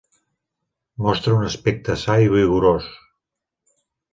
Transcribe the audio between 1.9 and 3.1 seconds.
sa i vigorós.